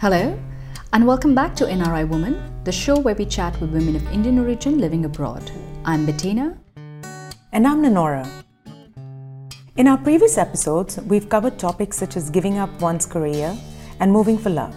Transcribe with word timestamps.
Hello, 0.00 0.34
and 0.94 1.06
welcome 1.06 1.34
back 1.34 1.54
to 1.56 1.66
NRI 1.66 2.08
Woman, 2.08 2.40
the 2.64 2.72
show 2.72 2.98
where 2.98 3.14
we 3.14 3.26
chat 3.26 3.60
with 3.60 3.70
women 3.70 3.96
of 3.96 4.10
Indian 4.10 4.38
origin 4.38 4.78
living 4.78 5.04
abroad. 5.04 5.52
I'm 5.84 6.06
Bettina. 6.06 6.56
And 7.52 7.66
I'm 7.66 7.82
Nanora. 7.82 8.26
In 9.76 9.86
our 9.86 9.98
previous 9.98 10.38
episodes, 10.38 10.96
we've 11.02 11.28
covered 11.28 11.58
topics 11.58 11.98
such 11.98 12.16
as 12.16 12.30
giving 12.30 12.56
up 12.56 12.70
one's 12.80 13.04
career 13.04 13.54
and 14.00 14.10
moving 14.10 14.38
for 14.38 14.48
love, 14.48 14.74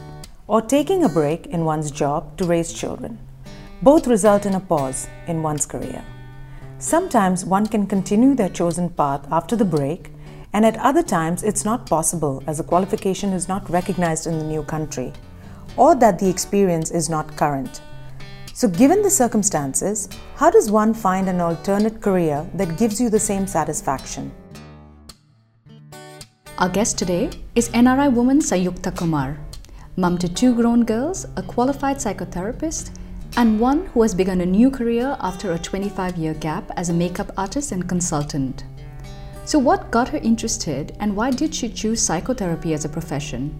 or 0.47 0.61
taking 0.61 1.05
a 1.05 1.07
break 1.07 1.45
in 1.45 1.63
one's 1.63 1.89
job 1.89 2.35
to 2.35 2.43
raise 2.43 2.73
children. 2.73 3.17
Both 3.81 4.07
result 4.07 4.45
in 4.45 4.55
a 4.55 4.59
pause 4.59 5.07
in 5.27 5.41
one's 5.41 5.65
career. 5.65 6.03
Sometimes 6.79 7.45
one 7.45 7.67
can 7.67 7.87
continue 7.87 8.35
their 8.35 8.49
chosen 8.49 8.89
path 8.89 9.25
after 9.31 9.55
the 9.55 9.63
break, 9.63 10.11
and 10.53 10.65
at 10.65 10.77
other 10.77 11.03
times 11.03 11.43
it's 11.43 11.65
not 11.65 11.85
possible 11.85 12.43
as 12.47 12.57
the 12.57 12.63
qualification 12.63 13.33
is 13.33 13.47
not 13.47 13.69
recognized 13.69 14.27
in 14.27 14.37
the 14.37 14.45
new 14.45 14.63
country, 14.63 15.11
or 15.77 15.95
that 15.95 16.19
the 16.19 16.29
experience 16.29 16.91
is 16.91 17.09
not 17.09 17.35
current. 17.35 17.81
So, 18.53 18.67
given 18.67 19.01
the 19.01 19.09
circumstances, 19.09 20.07
how 20.35 20.51
does 20.51 20.69
one 20.69 20.93
find 20.93 21.27
an 21.27 21.41
alternate 21.41 22.01
career 22.01 22.47
that 22.53 22.77
gives 22.77 23.01
you 23.01 23.09
the 23.09 23.19
same 23.19 23.47
satisfaction? 23.47 24.31
Our 26.59 26.69
guest 26.69 26.99
today 26.99 27.31
is 27.55 27.69
NRI 27.69 28.13
woman 28.13 28.39
Sanyukta 28.39 28.95
Kumar, 28.95 29.39
mum 29.95 30.19
to 30.19 30.29
two 30.29 30.53
grown 30.53 30.85
girls, 30.85 31.25
a 31.35 31.41
qualified 31.41 31.97
psychotherapist, 31.97 32.95
and 33.37 33.59
one 33.59 33.87
who 33.87 34.03
has 34.03 34.13
begun 34.13 34.41
a 34.41 34.45
new 34.45 34.69
career 34.69 35.17
after 35.19 35.51
a 35.53 35.57
25 35.57 36.15
year 36.15 36.35
gap 36.35 36.69
as 36.77 36.89
a 36.89 36.93
makeup 36.93 37.31
artist 37.35 37.71
and 37.71 37.89
consultant. 37.89 38.65
So, 39.45 39.59
what 39.59 39.91
got 39.91 40.07
her 40.09 40.19
interested, 40.19 40.95
and 41.01 41.17
why 41.17 41.31
did 41.31 41.53
she 41.53 41.67
choose 41.67 42.01
psychotherapy 42.01 42.73
as 42.73 42.85
a 42.85 42.89
profession? 42.89 43.53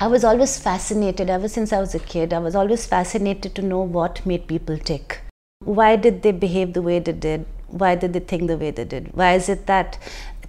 I 0.00 0.06
was 0.06 0.24
always 0.24 0.58
fascinated, 0.58 1.28
ever 1.28 1.46
since 1.46 1.74
I 1.74 1.80
was 1.80 1.94
a 1.94 1.98
kid, 1.98 2.32
I 2.32 2.38
was 2.38 2.54
always 2.54 2.86
fascinated 2.86 3.54
to 3.56 3.62
know 3.62 3.82
what 3.82 4.24
made 4.24 4.46
people 4.46 4.78
tick. 4.78 5.20
Why 5.62 5.96
did 5.96 6.22
they 6.22 6.32
behave 6.32 6.72
the 6.72 6.80
way 6.80 7.00
they 7.00 7.12
did? 7.12 7.44
Why 7.66 7.96
did 7.96 8.14
they 8.14 8.20
think 8.20 8.46
the 8.46 8.56
way 8.56 8.70
they 8.70 8.86
did? 8.86 9.14
Why 9.14 9.34
is 9.34 9.50
it 9.50 9.66
that 9.66 9.98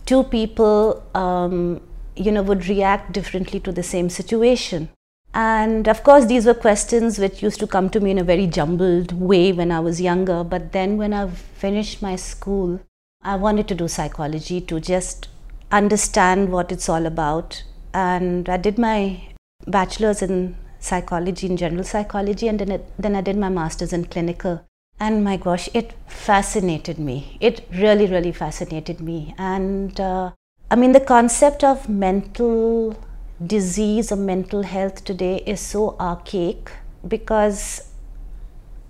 two 0.05 0.23
people, 0.23 1.03
um, 1.13 1.81
you 2.15 2.31
know, 2.31 2.43
would 2.43 2.67
react 2.67 3.11
differently 3.11 3.59
to 3.59 3.73
the 3.73 3.83
same 3.83 4.09
situation? 4.09 4.87
And 5.33 5.89
of 5.89 6.01
course, 6.03 6.27
these 6.27 6.45
were 6.45 6.53
questions 6.53 7.19
which 7.19 7.43
used 7.43 7.59
to 7.59 7.67
come 7.67 7.89
to 7.89 7.99
me 7.99 8.11
in 8.11 8.17
a 8.17 8.23
very 8.23 8.47
jumbled 8.47 9.11
way 9.11 9.51
when 9.51 9.69
I 9.69 9.81
was 9.81 9.99
younger. 9.99 10.45
But 10.45 10.71
then, 10.71 10.95
when 10.95 11.13
I 11.13 11.27
finished 11.29 12.01
my 12.01 12.15
school, 12.15 12.79
I 13.23 13.35
wanted 13.35 13.67
to 13.67 13.75
do 13.75 13.87
psychology 13.87 14.61
to 14.61 14.79
just 14.79 15.27
understand 15.71 16.51
what 16.51 16.71
it's 16.71 16.89
all 16.89 17.05
about. 17.05 17.63
And 17.93 18.49
I 18.49 18.57
did 18.57 18.77
my 18.79 19.21
bachelor's 19.67 20.21
in 20.21 20.55
psychology, 20.79 21.47
in 21.47 21.57
general 21.57 21.83
psychology, 21.83 22.47
and 22.47 22.59
then, 22.59 22.71
it, 22.71 22.85
then 22.97 23.15
I 23.15 23.21
did 23.21 23.37
my 23.37 23.49
master's 23.49 23.93
in 23.93 24.05
clinical. 24.05 24.65
And 24.99 25.23
my 25.23 25.37
gosh, 25.37 25.69
it 25.73 25.93
fascinated 26.07 26.97
me. 26.97 27.37
It 27.39 27.67
really, 27.71 28.07
really 28.07 28.31
fascinated 28.31 29.01
me. 29.01 29.35
And 29.37 29.99
uh, 29.99 30.31
I 30.69 30.75
mean, 30.75 30.91
the 30.91 30.99
concept 30.99 31.63
of 31.63 31.89
mental 31.89 32.97
disease 33.45 34.11
or 34.11 34.15
mental 34.15 34.63
health 34.63 35.03
today 35.03 35.37
is 35.45 35.59
so 35.59 35.95
archaic 35.99 36.71
because 37.07 37.87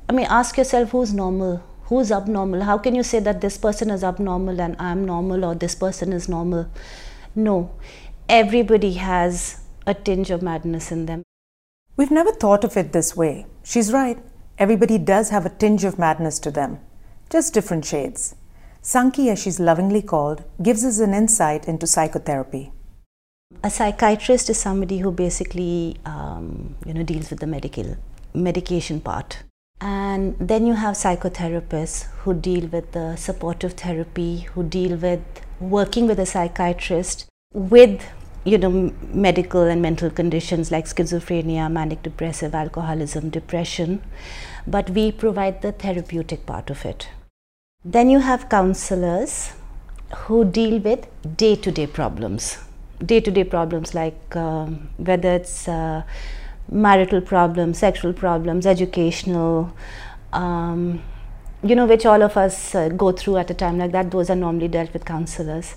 I 0.10 0.14
mean, 0.14 0.28
ask 0.30 0.58
yourself 0.58 0.90
who's 0.92 1.14
normal, 1.14 1.64
who's 1.92 2.10
abnormal. 2.10 2.62
How 2.64 2.78
can 2.78 2.96
you 2.96 3.04
say 3.04 3.20
that 3.20 3.42
this 3.42 3.58
person 3.58 3.90
is 3.90 4.02
abnormal 4.02 4.62
and 4.62 4.78
I'm 4.80 5.04
normal 5.06 5.44
or 5.44 5.56
this 5.56 5.76
person 5.76 6.14
is 6.14 6.30
normal? 6.30 6.68
No, 7.36 7.72
everybody 8.30 8.94
has 8.94 9.60
a 9.86 9.94
tinge 9.94 10.32
of 10.32 10.42
madness 10.42 10.90
in 10.90 11.06
them. 11.06 11.24
We've 11.98 12.18
never 12.20 12.32
thought 12.32 12.64
of 12.64 12.78
it 12.78 12.94
this 12.94 13.18
way. 13.18 13.46
She's 13.62 13.92
right. 13.92 14.18
Everybody 14.58 14.98
does 14.98 15.32
have 15.32 15.46
a 15.46 15.50
tinge 15.50 15.84
of 15.84 16.00
madness 16.00 16.40
to 16.40 16.52
them, 16.52 16.80
just 17.30 17.54
different 17.54 17.84
shades. 17.84 18.36
Sanki, 18.82 19.30
as 19.30 19.44
she's 19.44 19.60
lovingly 19.60 20.02
called, 20.02 20.46
gives 20.64 20.86
us 20.86 21.00
an 21.00 21.14
insight 21.14 21.68
into 21.68 21.86
psychotherapy. 21.86 22.72
A 23.66 23.70
psychiatrist 23.70 24.50
is 24.50 24.58
somebody 24.58 25.00
who 25.00 25.12
basically, 25.12 25.98
um, 26.06 26.76
you 26.86 26.94
know, 26.94 27.04
deals 27.04 27.30
with 27.30 27.42
the 27.42 27.48
medical 27.48 27.98
medication 28.34 29.02
part. 29.02 29.44
And 29.82 30.36
then 30.40 30.68
you 30.68 30.76
have 30.76 30.94
psychotherapists 30.94 32.04
who 32.20 32.36
deal 32.36 32.68
with 32.68 32.92
the 32.92 33.16
supportive 33.16 33.74
therapy, 33.74 34.42
who 34.54 34.64
deal 34.64 34.96
with 34.96 35.22
working 35.60 36.06
with 36.06 36.20
a 36.20 36.26
psychiatrist 36.26 37.26
with 37.54 38.08
you 38.44 38.58
know 38.58 38.94
medical 39.14 39.62
and 39.62 39.82
mental 39.82 40.10
conditions 40.10 40.72
like 40.72 40.86
schizophrenia 40.86 41.72
manic 41.72 42.04
depressive 42.04 42.54
alcoholism 42.54 43.30
depression. 43.30 44.04
But 44.68 44.92
we 44.92 45.12
provide 45.12 45.64
the 45.64 45.72
therapeutic 45.72 46.46
part 46.46 46.70
of 46.70 46.86
it. 46.86 47.10
Then 47.84 48.12
you 48.12 48.20
have 48.20 48.50
counselors 48.50 49.54
who 50.16 50.46
deal 50.46 50.80
with 50.80 51.08
day 51.38 51.56
to 51.56 51.72
day 51.72 51.88
problems. 51.88 52.60
Day 53.04 53.20
to 53.20 53.32
day 53.32 53.44
problems 53.44 53.96
like 53.96 54.36
um, 54.36 54.90
whether 54.98 55.32
it's 55.32 55.68
uh, 55.68 56.04
marital 56.72 57.22
problems, 57.22 57.78
sexual 57.78 58.14
problems, 58.14 58.66
educational, 58.66 59.72
um, 60.34 61.04
you 61.64 61.76
know, 61.76 61.86
which 61.86 62.06
all 62.06 62.24
of 62.24 62.38
us 62.38 62.74
uh, 62.74 62.90
go 62.90 63.12
through 63.12 63.38
at 63.38 63.52
a 63.52 63.54
time 63.54 63.78
like 63.78 63.92
that. 63.92 64.10
Those 64.10 64.30
are 64.30 64.36
normally 64.36 64.68
dealt 64.68 64.94
with 64.94 65.06
counselors. 65.06 65.76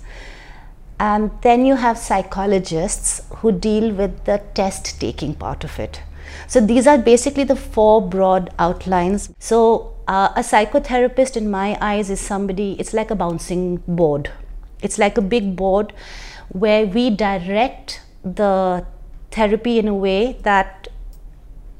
And 0.99 1.29
then 1.41 1.65
you 1.65 1.75
have 1.75 1.97
psychologists 1.97 3.21
who 3.37 3.51
deal 3.51 3.91
with 3.91 4.23
the 4.23 4.41
test 4.53 4.99
taking 4.99 5.35
part 5.35 5.63
of 5.63 5.77
it. 5.77 6.01
So 6.47 6.61
these 6.61 6.87
are 6.87 6.97
basically 6.97 7.43
the 7.43 7.55
four 7.55 8.07
broad 8.07 8.53
outlines. 8.57 9.29
So 9.37 9.93
uh, 10.07 10.29
a 10.35 10.39
psychotherapist, 10.39 11.35
in 11.35 11.51
my 11.51 11.77
eyes, 11.81 12.09
is 12.09 12.21
somebody, 12.21 12.77
it's 12.79 12.93
like 12.93 13.11
a 13.11 13.15
bouncing 13.15 13.77
board. 13.87 14.31
It's 14.81 14.97
like 14.97 15.17
a 15.17 15.21
big 15.21 15.55
board 15.55 15.93
where 16.49 16.85
we 16.85 17.09
direct 17.09 18.01
the 18.23 18.85
therapy 19.35 19.77
in 19.77 19.87
a 19.87 19.93
way 19.93 20.37
that 20.43 20.87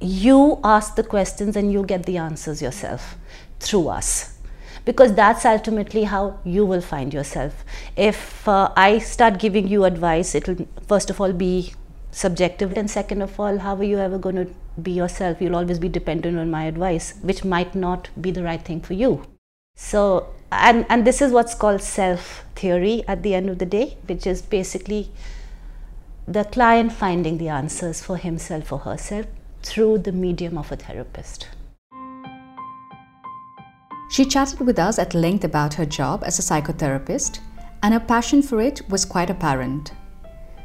you 0.01 0.59
ask 0.63 0.95
the 0.95 1.03
questions 1.03 1.55
and 1.55 1.71
you 1.71 1.83
get 1.83 2.05
the 2.05 2.17
answers 2.17 2.61
yourself 2.61 3.15
through 3.59 3.87
us. 3.87 4.37
Because 4.83 5.15
that's 5.15 5.45
ultimately 5.45 6.03
how 6.03 6.39
you 6.43 6.65
will 6.65 6.81
find 6.81 7.13
yourself. 7.13 7.63
If 7.95 8.47
uh, 8.47 8.71
i 8.75 8.99
start 8.99 9.39
giving 9.39 9.67
you 9.67 9.85
advice 9.85 10.35
it'll 10.35 10.67
first 10.87 11.09
of 11.09 11.21
all 11.21 11.33
be 11.33 11.73
subjective 12.11 12.77
and 12.81 12.89
second 12.89 13.21
of 13.21 13.39
all 13.39 13.57
how 13.57 13.75
are 13.75 13.83
you 13.83 13.97
ever 13.99 14.17
going 14.17 14.35
to 14.35 14.47
be 14.81 14.91
yourself? 14.91 15.41
You'll 15.41 15.55
always 15.55 15.79
be 15.79 15.89
dependent 15.89 16.37
on 16.37 16.51
my 16.51 16.65
advice 16.65 17.13
which 17.21 17.43
might 17.43 17.73
not 17.73 18.09
be 18.21 18.31
the 18.31 18.43
right 18.43 18.63
thing 18.63 18.81
for 18.81 18.93
you. 18.93 19.23
So 19.75 20.27
and 20.51 20.85
and 20.89 21.07
this 21.07 21.21
is 21.21 21.31
what's 21.31 21.55
called 21.55 21.81
self 21.81 22.45
theory 22.55 23.03
at 23.07 23.23
the 23.23 23.33
end 23.33 23.49
of 23.49 23.57
the 23.59 23.65
day 23.65 23.97
which 24.07 24.27
is 24.27 24.41
basically 24.41 25.09
the 26.27 26.43
client 26.45 26.91
finding 26.91 27.37
the 27.37 27.49
answers 27.49 28.01
for 28.01 28.17
himself 28.17 28.71
or 28.71 28.79
herself 28.79 29.27
through 29.61 29.99
the 29.99 30.11
medium 30.11 30.57
of 30.57 30.71
a 30.71 30.75
therapist. 30.75 31.47
She 34.09 34.25
chatted 34.25 34.59
with 34.59 34.79
us 34.79 34.97
at 34.97 35.13
length 35.13 35.43
about 35.43 35.75
her 35.75 35.85
job 35.85 36.23
as 36.23 36.39
a 36.39 36.41
psychotherapist, 36.41 37.39
and 37.83 37.93
her 37.93 37.99
passion 37.99 38.41
for 38.41 38.61
it 38.61 38.81
was 38.89 39.05
quite 39.05 39.29
apparent. 39.29 39.91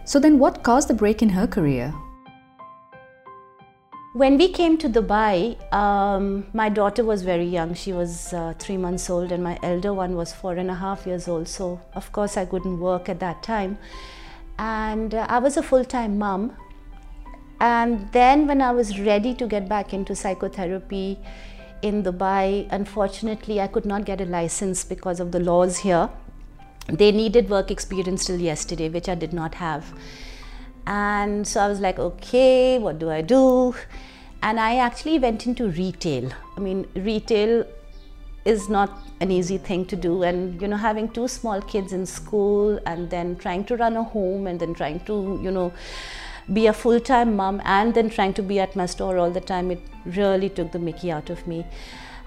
So, 0.04 0.18
then 0.18 0.38
what 0.38 0.62
caused 0.62 0.88
the 0.88 0.94
break 0.94 1.20
in 1.22 1.28
her 1.30 1.46
career? 1.46 1.92
When 4.12 4.38
we 4.38 4.48
came 4.52 4.76
to 4.78 4.88
Dubai, 4.88 5.56
um, 5.72 6.46
my 6.52 6.68
daughter 6.68 7.04
was 7.04 7.22
very 7.22 7.44
young. 7.44 7.74
She 7.74 7.92
was 7.92 8.32
uh, 8.32 8.54
three 8.58 8.76
months 8.76 9.10
old, 9.10 9.30
and 9.30 9.42
my 9.42 9.58
elder 9.62 9.92
one 9.92 10.16
was 10.16 10.32
four 10.32 10.54
and 10.54 10.70
a 10.70 10.74
half 10.74 11.06
years 11.06 11.28
old. 11.28 11.48
So, 11.48 11.80
of 11.94 12.10
course, 12.12 12.36
I 12.36 12.44
couldn't 12.44 12.80
work 12.80 13.08
at 13.08 13.20
that 13.20 13.42
time. 13.42 13.78
And 14.60 15.14
uh, 15.14 15.26
I 15.30 15.38
was 15.38 15.56
a 15.56 15.62
full 15.62 15.84
time 15.84 16.18
mom. 16.18 16.54
And 17.60 18.12
then, 18.12 18.46
when 18.46 18.60
I 18.60 18.72
was 18.72 18.98
ready 19.00 19.34
to 19.34 19.46
get 19.46 19.68
back 19.68 19.94
into 19.94 20.14
psychotherapy 20.14 21.18
in 21.82 22.02
Dubai, 22.02 22.66
unfortunately, 22.70 23.60
I 23.60 23.66
could 23.66 23.86
not 23.86 24.04
get 24.04 24.20
a 24.20 24.26
license 24.26 24.84
because 24.84 25.18
of 25.18 25.32
the 25.32 25.40
laws 25.40 25.78
here. 25.78 26.10
They 26.88 27.10
needed 27.10 27.48
work 27.48 27.70
experience 27.70 28.26
till 28.26 28.38
yesterday, 28.38 28.88
which 28.90 29.08
I 29.08 29.14
did 29.14 29.32
not 29.32 29.54
have. 29.54 29.94
And 30.86 31.46
so 31.46 31.60
I 31.60 31.68
was 31.68 31.80
like, 31.80 31.98
okay, 31.98 32.78
what 32.78 32.98
do 32.98 33.10
I 33.10 33.22
do? 33.22 33.74
And 34.42 34.60
I 34.60 34.76
actually 34.76 35.18
went 35.18 35.46
into 35.46 35.68
retail. 35.68 36.30
I 36.56 36.60
mean, 36.60 36.86
retail 36.94 37.66
is 38.44 38.68
not 38.68 38.98
an 39.20 39.30
easy 39.30 39.58
thing 39.58 39.84
to 39.86 39.96
do. 39.96 40.22
And 40.22 40.60
you 40.60 40.68
know 40.68 40.76
having 40.76 41.08
two 41.08 41.28
small 41.28 41.60
kids 41.60 41.92
in 41.92 42.06
school 42.06 42.80
and 42.86 43.10
then 43.10 43.36
trying 43.36 43.64
to 43.64 43.76
run 43.76 43.96
a 43.96 44.02
home 44.02 44.46
and 44.46 44.58
then 44.60 44.74
trying 44.74 45.00
to 45.00 45.38
you 45.42 45.50
know 45.50 45.72
be 46.52 46.66
a 46.66 46.72
full-time 46.72 47.36
mom 47.36 47.60
and 47.64 47.94
then 47.94 48.10
trying 48.10 48.34
to 48.34 48.42
be 48.42 48.58
at 48.58 48.74
my 48.74 48.86
store 48.86 49.18
all 49.18 49.30
the 49.30 49.40
time 49.40 49.70
it 49.70 49.80
really 50.04 50.48
took 50.48 50.72
the 50.72 50.78
mickey 50.78 51.10
out 51.10 51.30
of 51.30 51.46
me. 51.46 51.64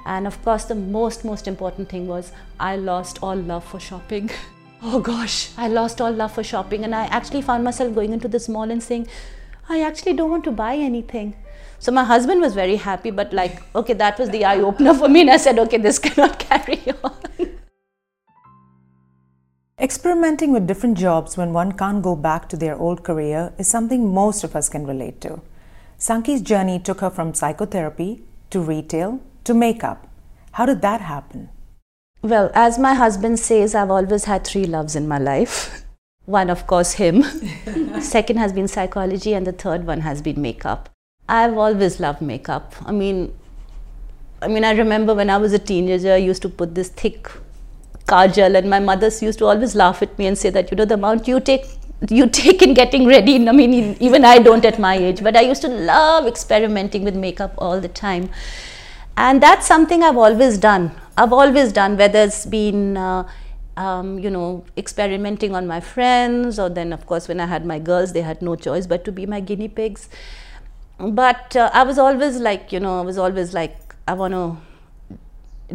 And 0.05 0.27
of 0.27 0.41
course 0.43 0.65
the 0.65 0.75
most 0.75 1.23
most 1.25 1.47
important 1.47 1.89
thing 1.89 2.07
was 2.07 2.31
i 2.59 2.75
lost 2.75 3.19
all 3.21 3.35
love 3.35 3.63
for 3.63 3.79
shopping. 3.79 4.29
Oh 4.85 4.99
gosh. 4.99 5.49
I 5.57 5.69
lost 5.69 6.01
all 6.01 6.11
love 6.11 6.33
for 6.33 6.43
shopping. 6.43 6.83
And 6.83 6.93
i 6.93 7.05
actually 7.05 7.41
found 7.41 7.63
myself 7.63 7.95
going 7.95 8.11
into 8.11 8.27
this 8.27 8.49
mall 8.49 8.69
and 8.69 8.83
saying 8.83 9.07
I 9.69 9.81
actually 9.81 10.13
don't 10.13 10.29
want 10.29 10.43
to 10.43 10.51
buy 10.51 10.75
anything. 10.75 11.35
So 11.83 11.91
my 11.91 12.05
husband 12.05 12.39
was 12.39 12.53
very 12.53 12.77
happy, 12.77 13.11
but 13.11 13.33
like, 13.33 13.61
okay, 13.75 13.91
that 13.91 14.17
was 14.17 14.29
the 14.29 14.45
eye 14.45 14.61
opener 14.61 14.93
for 14.93 15.09
me. 15.09 15.19
And 15.19 15.31
I 15.31 15.35
said, 15.35 15.59
okay, 15.59 15.75
this 15.77 15.99
cannot 16.05 16.39
carry 16.39 16.81
on. 17.03 17.11
Experimenting 19.77 20.53
with 20.53 20.65
different 20.65 20.97
jobs 20.97 21.35
when 21.35 21.51
one 21.51 21.73
can't 21.73 22.01
go 22.01 22.15
back 22.15 22.47
to 22.49 22.55
their 22.55 22.77
old 22.77 23.03
career 23.03 23.51
is 23.57 23.67
something 23.67 24.13
most 24.13 24.45
of 24.45 24.55
us 24.55 24.69
can 24.69 24.87
relate 24.87 25.19
to. 25.19 25.41
Sanki's 25.97 26.41
journey 26.41 26.79
took 26.79 27.01
her 27.01 27.09
from 27.09 27.33
psychotherapy 27.33 28.23
to 28.51 28.61
retail 28.61 29.19
to 29.43 29.53
makeup. 29.53 30.07
How 30.53 30.65
did 30.65 30.81
that 30.83 31.01
happen? 31.01 31.49
Well, 32.21 32.49
as 32.53 32.79
my 32.79 32.93
husband 32.93 33.39
says, 33.39 33.75
I've 33.75 33.91
always 33.91 34.23
had 34.23 34.45
three 34.45 34.63
loves 34.63 34.95
in 34.95 35.05
my 35.05 35.17
life. 35.17 35.83
One, 36.25 36.49
of 36.49 36.65
course, 36.65 36.93
him. 36.93 37.23
Second 37.99 38.37
has 38.37 38.53
been 38.53 38.69
psychology, 38.69 39.33
and 39.33 39.45
the 39.45 39.51
third 39.51 39.85
one 39.85 39.99
has 39.99 40.21
been 40.21 40.41
makeup. 40.41 40.92
I've 41.27 41.57
always 41.57 41.99
loved 41.99 42.21
makeup. 42.21 42.75
I 42.85 42.91
mean, 42.91 43.33
I 44.41 44.47
mean, 44.47 44.63
I 44.63 44.71
remember 44.71 45.13
when 45.13 45.29
I 45.29 45.37
was 45.37 45.53
a 45.53 45.59
teenager, 45.59 46.13
I 46.13 46.17
used 46.17 46.41
to 46.41 46.49
put 46.49 46.75
this 46.75 46.89
thick 46.89 47.29
kajal, 48.07 48.57
and 48.57 48.69
my 48.69 48.79
mother 48.79 49.09
used 49.21 49.39
to 49.39 49.45
always 49.45 49.75
laugh 49.75 50.01
at 50.01 50.17
me 50.19 50.27
and 50.27 50.37
say 50.37 50.49
that 50.49 50.69
you 50.69 50.75
know 50.75 50.85
the 50.85 50.95
amount 50.95 51.27
you 51.27 51.39
take 51.39 51.65
you 52.09 52.27
take 52.27 52.61
in 52.61 52.73
getting 52.73 53.05
ready. 53.05 53.35
I 53.47 53.51
mean, 53.53 53.95
even 54.01 54.25
I 54.25 54.39
don't 54.39 54.65
at 54.65 54.79
my 54.79 54.95
age, 54.95 55.23
but 55.23 55.37
I 55.37 55.41
used 55.41 55.61
to 55.61 55.69
love 55.69 56.27
experimenting 56.27 57.03
with 57.03 57.15
makeup 57.15 57.53
all 57.57 57.79
the 57.79 57.87
time, 57.87 58.29
and 59.15 59.41
that's 59.41 59.65
something 59.65 60.03
I've 60.03 60.17
always 60.17 60.57
done. 60.57 60.91
I've 61.17 61.31
always 61.31 61.71
done, 61.71 61.95
whether 61.95 62.19
it's 62.19 62.45
been 62.45 62.97
uh, 62.97 63.29
um, 63.77 64.19
you 64.19 64.29
know, 64.29 64.65
experimenting 64.77 65.55
on 65.55 65.67
my 65.67 65.79
friends, 65.79 66.59
or 66.59 66.69
then, 66.69 66.93
of 66.93 67.05
course, 67.05 67.27
when 67.27 67.39
I 67.39 67.45
had 67.45 67.65
my 67.65 67.79
girls, 67.79 68.13
they 68.13 68.21
had 68.21 68.41
no 68.41 68.55
choice 68.55 68.87
but 68.87 69.05
to 69.05 69.11
be 69.11 69.25
my 69.25 69.39
guinea 69.39 69.67
pigs. 69.67 70.09
But 70.99 71.55
uh, 71.55 71.69
I 71.73 71.83
was 71.83 71.97
always 71.97 72.37
like, 72.37 72.71
you 72.71 72.79
know, 72.79 72.99
I 72.99 73.01
was 73.01 73.17
always 73.17 73.53
like, 73.53 73.95
I 74.07 74.13
want 74.13 74.33
to 74.33 74.57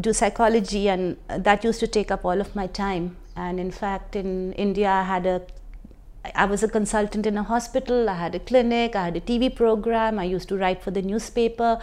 do 0.01 0.13
psychology, 0.13 0.89
and 0.89 1.17
that 1.29 1.65
used 1.65 1.81
to 1.81 1.87
take 1.87 2.11
up 2.11 2.25
all 2.25 2.41
of 2.41 2.55
my 2.55 2.67
time. 2.67 3.17
And 3.37 3.59
in 3.61 3.71
fact, 3.71 4.17
in 4.17 4.53
India, 4.53 4.91
I 4.91 5.03
had 5.03 5.27
a 5.27 5.43
I 6.35 6.45
was 6.45 6.63
a 6.63 6.69
consultant 6.69 7.27
in 7.27 7.37
a 7.39 7.43
hospital, 7.43 8.09
I 8.09 8.15
had 8.15 8.35
a 8.35 8.41
clinic, 8.41 8.97
I 8.97 9.05
had 9.07 9.17
a 9.17 9.21
TV 9.21 9.55
program, 9.55 10.19
I 10.19 10.25
used 10.25 10.49
to 10.49 10.57
write 10.57 10.83
for 10.83 10.91
the 10.91 11.01
newspaper. 11.01 11.79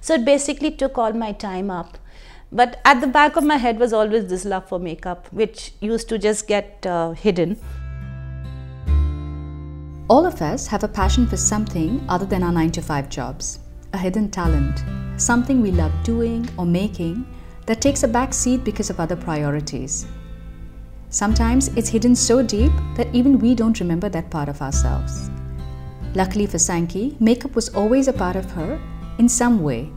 So 0.00 0.14
it 0.14 0.24
basically 0.24 0.70
took 0.70 0.98
all 0.98 1.12
my 1.12 1.32
time 1.32 1.70
up. 1.70 1.98
But 2.52 2.80
at 2.84 3.00
the 3.00 3.06
back 3.06 3.36
of 3.36 3.44
my 3.44 3.56
head 3.56 3.78
was 3.78 3.92
always 3.92 4.26
this 4.26 4.44
love 4.44 4.68
for 4.68 4.78
makeup, 4.78 5.32
which 5.32 5.72
used 5.80 6.08
to 6.10 6.18
just 6.18 6.46
get 6.46 6.84
uh, 6.86 7.12
hidden. 7.12 7.58
All 10.08 10.24
of 10.24 10.40
us 10.40 10.68
have 10.68 10.84
a 10.84 10.88
passion 10.88 11.26
for 11.26 11.36
something 11.36 12.04
other 12.08 12.26
than 12.26 12.44
our 12.44 12.52
9 12.52 12.70
to 12.72 12.80
5 12.80 13.08
jobs, 13.08 13.58
a 13.92 13.98
hidden 13.98 14.30
talent, 14.30 14.84
something 15.16 15.60
we 15.60 15.72
love 15.72 15.90
doing 16.04 16.48
or 16.56 16.64
making 16.64 17.26
that 17.66 17.80
takes 17.80 18.04
a 18.04 18.08
back 18.08 18.32
seat 18.32 18.62
because 18.62 18.88
of 18.88 19.00
other 19.00 19.16
priorities. 19.16 20.06
Sometimes 21.10 21.68
it's 21.76 21.88
hidden 21.88 22.14
so 22.14 22.40
deep 22.40 22.70
that 22.96 23.12
even 23.12 23.40
we 23.40 23.56
don't 23.56 23.80
remember 23.80 24.08
that 24.08 24.30
part 24.30 24.48
of 24.48 24.62
ourselves. 24.62 25.28
Luckily 26.14 26.46
for 26.46 26.58
Sanki, 26.58 27.20
makeup 27.20 27.56
was 27.56 27.70
always 27.70 28.06
a 28.06 28.12
part 28.12 28.36
of 28.36 28.48
her 28.52 28.80
in 29.18 29.28
some 29.28 29.60
way. 29.60 29.90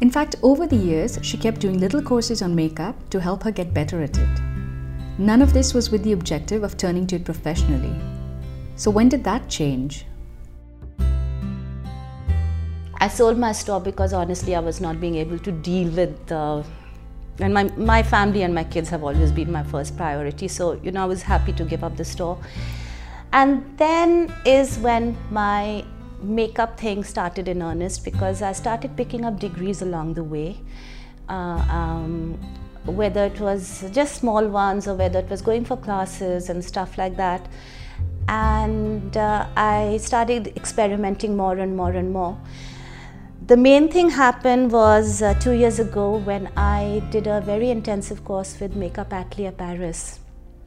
In 0.00 0.12
fact, 0.12 0.36
over 0.44 0.64
the 0.64 0.76
years, 0.76 1.18
she 1.22 1.36
kept 1.36 1.60
doing 1.60 1.80
little 1.80 2.02
courses 2.02 2.40
on 2.40 2.54
makeup 2.54 2.94
to 3.10 3.20
help 3.20 3.42
her 3.42 3.50
get 3.50 3.74
better 3.74 4.00
at 4.00 4.16
it. 4.16 4.40
None 5.18 5.42
of 5.42 5.52
this 5.52 5.74
was 5.74 5.90
with 5.90 6.04
the 6.04 6.12
objective 6.12 6.62
of 6.62 6.76
turning 6.76 7.04
to 7.08 7.16
it 7.16 7.24
professionally. 7.24 8.00
So, 8.78 8.92
when 8.92 9.08
did 9.08 9.24
that 9.24 9.48
change? 9.48 10.06
I 13.00 13.08
sold 13.08 13.36
my 13.36 13.50
store 13.50 13.80
because 13.80 14.12
honestly, 14.12 14.54
I 14.54 14.60
was 14.60 14.80
not 14.80 15.00
being 15.00 15.16
able 15.16 15.38
to 15.40 15.50
deal 15.50 15.90
with 15.90 16.26
the. 16.28 16.64
and 17.40 17.52
my, 17.52 17.64
my 17.76 18.04
family 18.04 18.42
and 18.42 18.54
my 18.54 18.62
kids 18.62 18.88
have 18.90 19.02
always 19.02 19.32
been 19.32 19.50
my 19.50 19.64
first 19.64 19.96
priority. 19.96 20.46
So, 20.46 20.74
you 20.84 20.92
know, 20.92 21.02
I 21.02 21.06
was 21.06 21.22
happy 21.22 21.52
to 21.54 21.64
give 21.64 21.82
up 21.82 21.96
the 21.96 22.04
store. 22.04 22.38
And 23.32 23.76
then 23.78 24.32
is 24.46 24.78
when 24.78 25.16
my 25.32 25.84
makeup 26.22 26.78
thing 26.78 27.02
started 27.02 27.48
in 27.48 27.62
earnest 27.62 28.04
because 28.04 28.42
I 28.42 28.52
started 28.52 28.96
picking 28.96 29.24
up 29.24 29.40
degrees 29.40 29.82
along 29.82 30.14
the 30.14 30.22
way. 30.24 30.56
Uh, 31.28 31.64
um, 31.78 32.38
whether 32.86 33.24
it 33.24 33.40
was 33.40 33.84
just 33.90 34.14
small 34.14 34.46
ones 34.46 34.86
or 34.86 34.94
whether 34.94 35.18
it 35.18 35.28
was 35.28 35.42
going 35.42 35.64
for 35.64 35.76
classes 35.76 36.48
and 36.48 36.64
stuff 36.64 36.96
like 36.96 37.16
that. 37.16 37.48
And 38.28 39.16
uh, 39.16 39.46
I 39.56 39.98
started 40.00 40.52
experimenting 40.56 41.36
more 41.36 41.56
and 41.56 41.76
more 41.76 41.92
and 41.92 42.12
more. 42.12 42.38
The 43.46 43.56
main 43.56 43.88
thing 43.88 44.10
happened 44.10 44.72
was 44.72 45.22
uh, 45.22 45.32
two 45.34 45.52
years 45.52 45.78
ago 45.78 46.18
when 46.18 46.50
I 46.54 47.02
did 47.10 47.26
a 47.26 47.40
very 47.40 47.70
intensive 47.70 48.22
course 48.22 48.60
with 48.60 48.76
Makeup 48.76 49.10
Atelier 49.10 49.52
Paris. 49.52 50.20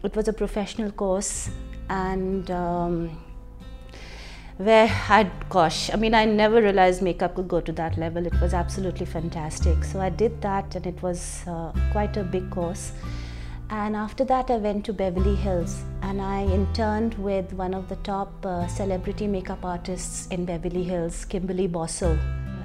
It 0.03 0.15
was 0.15 0.27
a 0.27 0.33
professional 0.33 0.91
course 0.91 1.51
and 1.89 2.49
um, 2.49 3.21
where 4.57 4.89
I, 5.09 5.29
gosh, 5.49 5.91
I 5.93 5.95
mean, 5.97 6.15
I 6.15 6.25
never 6.25 6.61
realized 6.61 7.03
makeup 7.03 7.35
could 7.35 7.47
go 7.47 7.61
to 7.61 7.71
that 7.73 7.97
level. 7.97 8.25
It 8.25 8.33
was 8.41 8.55
absolutely 8.55 9.05
fantastic. 9.05 9.83
So 9.83 9.99
I 9.99 10.09
did 10.09 10.41
that 10.41 10.75
and 10.75 10.87
it 10.87 11.01
was 11.03 11.43
uh, 11.47 11.71
quite 11.91 12.17
a 12.17 12.23
big 12.23 12.49
course. 12.49 12.93
And 13.71 13.95
after 13.95 14.23
that, 14.25 14.51
I 14.51 14.57
went 14.57 14.85
to 14.85 14.93
Beverly 14.93 15.35
Hills 15.35 15.81
and 16.03 16.21
I 16.21 16.43
interned 16.43 17.15
with 17.15 17.51
one 17.53 17.73
of 17.73 17.89
the 17.89 17.95
top 17.97 18.45
uh, 18.45 18.67
celebrity 18.67 19.25
makeup 19.25 19.65
artists 19.65 20.27
in 20.27 20.45
Beverly 20.45 20.83
Hills, 20.83 21.25
Kimberly 21.25 21.67
Bosso 21.67 22.19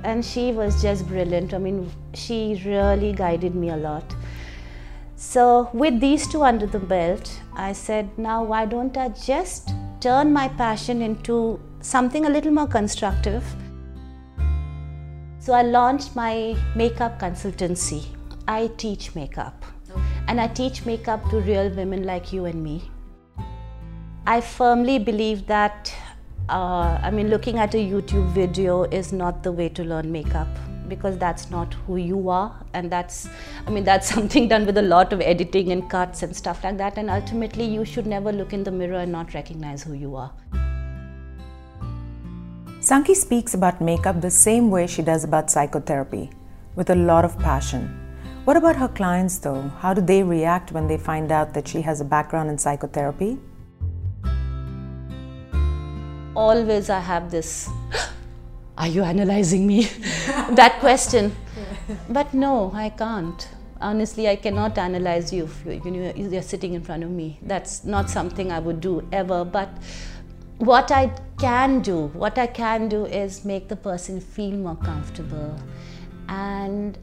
and 0.06 0.24
she 0.24 0.52
was 0.52 0.80
just 0.80 1.06
brilliant. 1.08 1.52
I 1.52 1.58
mean, 1.58 1.90
she 2.14 2.62
really 2.64 3.12
guided 3.12 3.54
me 3.54 3.70
a 3.70 3.76
lot. 3.76 4.14
So, 5.16 5.70
with 5.72 6.00
these 6.00 6.28
two 6.28 6.42
under 6.42 6.66
the 6.66 6.78
belt, 6.78 7.40
I 7.54 7.72
said, 7.72 8.18
now 8.18 8.44
why 8.44 8.66
don't 8.66 8.96
I 8.96 9.08
just 9.08 9.70
turn 10.00 10.32
my 10.32 10.48
passion 10.48 11.00
into 11.02 11.58
something 11.80 12.26
a 12.26 12.30
little 12.30 12.52
more 12.52 12.66
constructive? 12.66 13.44
So, 15.38 15.54
I 15.54 15.62
launched 15.62 16.14
my 16.14 16.56
makeup 16.74 17.18
consultancy. 17.18 18.04
I 18.46 18.68
teach 18.76 19.14
makeup, 19.14 19.64
and 20.28 20.40
I 20.40 20.48
teach 20.48 20.84
makeup 20.84 21.28
to 21.30 21.40
real 21.40 21.70
women 21.70 22.04
like 22.04 22.32
you 22.32 22.46
and 22.46 22.62
me. 22.62 22.90
I 24.26 24.40
firmly 24.40 24.98
believe 24.98 25.46
that 25.46 25.94
uh, 26.48 27.00
I 27.02 27.10
mean, 27.10 27.28
looking 27.28 27.58
at 27.58 27.74
a 27.74 27.78
YouTube 27.78 28.28
video 28.28 28.84
is 28.84 29.12
not 29.12 29.42
the 29.42 29.50
way 29.50 29.68
to 29.70 29.82
learn 29.82 30.12
makeup 30.12 30.46
because 30.88 31.18
that's 31.18 31.50
not 31.50 31.74
who 31.74 31.96
you 31.96 32.28
are, 32.28 32.54
and 32.72 32.90
that's, 32.90 33.28
I 33.66 33.70
mean, 33.70 33.82
that's 33.82 34.08
something 34.14 34.46
done 34.46 34.64
with 34.64 34.78
a 34.78 34.82
lot 34.82 35.12
of 35.12 35.20
editing 35.20 35.72
and 35.72 35.90
cuts 35.90 36.22
and 36.22 36.36
stuff 36.36 36.62
like 36.62 36.78
that. 36.78 36.98
And 36.98 37.10
ultimately, 37.10 37.64
you 37.64 37.84
should 37.84 38.06
never 38.06 38.30
look 38.30 38.52
in 38.52 38.62
the 38.62 38.70
mirror 38.70 38.98
and 38.98 39.10
not 39.10 39.34
recognize 39.34 39.82
who 39.82 39.94
you 39.94 40.14
are. 40.14 40.32
Sanki 42.78 43.16
speaks 43.16 43.54
about 43.54 43.80
makeup 43.80 44.20
the 44.20 44.30
same 44.30 44.70
way 44.70 44.86
she 44.86 45.02
does 45.02 45.24
about 45.24 45.50
psychotherapy, 45.50 46.30
with 46.76 46.90
a 46.90 46.94
lot 46.94 47.24
of 47.24 47.36
passion. 47.40 48.05
What 48.46 48.56
about 48.56 48.76
her 48.76 48.88
clients 48.88 49.38
though? 49.38 49.62
How 49.80 49.92
do 49.92 50.00
they 50.00 50.22
react 50.22 50.72
when 50.72 50.86
they 50.86 50.96
find 50.96 51.30
out 51.32 51.52
that 51.54 51.68
she 51.68 51.82
has 51.82 52.00
a 52.00 52.04
background 52.04 52.48
in 52.48 52.56
psychotherapy? 52.56 53.38
always 56.36 56.90
I 56.90 57.00
have 57.00 57.30
this, 57.30 57.68
are 58.78 58.86
you 58.86 59.02
analyzing 59.02 59.66
me? 59.66 59.84
that 60.60 60.76
question. 60.80 61.34
But 62.08 62.34
no, 62.34 62.70
I 62.74 62.90
can't. 62.90 63.48
Honestly, 63.80 64.28
I 64.28 64.36
cannot 64.36 64.78
analyze 64.78 65.32
you 65.32 65.48
you're 65.64 66.42
sitting 66.42 66.74
in 66.74 66.82
front 66.82 67.02
of 67.02 67.10
me. 67.10 67.38
That's 67.42 67.84
not 67.84 68.10
something 68.10 68.52
I 68.52 68.58
would 68.58 68.80
do 68.80 69.06
ever. 69.12 69.44
But 69.44 69.70
what 70.58 70.90
I 70.90 71.12
can 71.38 71.80
do, 71.80 72.06
what 72.08 72.38
I 72.38 72.46
can 72.46 72.88
do 72.88 73.04
is 73.06 73.44
make 73.44 73.68
the 73.68 73.76
person 73.76 74.20
feel 74.20 74.52
more 74.52 74.76
comfortable 74.76 75.54
and 76.28 76.98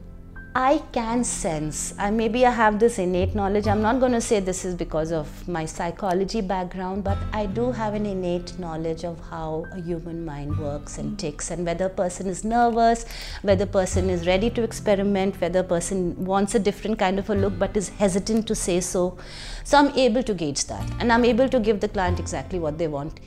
I 0.56 0.78
can 0.92 1.24
sense, 1.24 1.94
and 1.98 2.16
maybe 2.16 2.46
I 2.46 2.50
have 2.52 2.78
this 2.78 3.00
innate 3.00 3.34
knowledge. 3.34 3.66
I'm 3.66 3.82
not 3.82 3.98
going 3.98 4.12
to 4.12 4.20
say 4.20 4.38
this 4.38 4.64
is 4.64 4.76
because 4.76 5.10
of 5.10 5.48
my 5.48 5.66
psychology 5.66 6.40
background, 6.40 7.02
but 7.02 7.18
I 7.32 7.46
do 7.46 7.72
have 7.72 7.94
an 7.94 8.06
innate 8.06 8.56
knowledge 8.56 9.02
of 9.02 9.18
how 9.28 9.66
a 9.72 9.80
human 9.80 10.24
mind 10.24 10.56
works 10.56 10.98
and 10.98 11.18
ticks, 11.18 11.50
and 11.50 11.66
whether 11.66 11.86
a 11.86 11.90
person 11.90 12.28
is 12.28 12.44
nervous, 12.44 13.04
whether 13.42 13.64
a 13.64 13.66
person 13.66 14.08
is 14.08 14.28
ready 14.28 14.48
to 14.50 14.62
experiment, 14.62 15.40
whether 15.40 15.58
a 15.58 15.64
person 15.64 16.24
wants 16.24 16.54
a 16.54 16.60
different 16.60 17.00
kind 17.00 17.18
of 17.18 17.28
a 17.30 17.34
look 17.34 17.58
but 17.58 17.76
is 17.76 17.88
hesitant 17.88 18.46
to 18.46 18.54
say 18.54 18.78
so. 18.80 19.18
So 19.64 19.76
I'm 19.76 19.92
able 19.98 20.22
to 20.22 20.34
gauge 20.34 20.66
that, 20.66 20.88
and 21.00 21.12
I'm 21.12 21.24
able 21.24 21.48
to 21.48 21.58
give 21.58 21.80
the 21.80 21.88
client 21.88 22.20
exactly 22.20 22.60
what 22.60 22.78
they 22.78 22.86
want. 22.86 23.18